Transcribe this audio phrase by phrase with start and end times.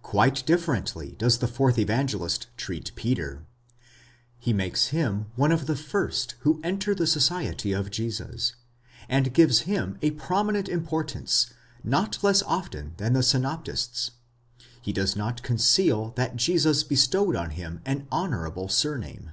[0.00, 3.44] Quite differently does the fourth Evangelist treat Peter.
[4.38, 8.54] He makes him one of the first who enter the society of Jesus,
[9.06, 11.52] and gives him a prominent im portance
[11.84, 14.12] not less often than the synoptists;
[14.80, 19.32] he does not conceal that Jesus bestowed on him an honourable surname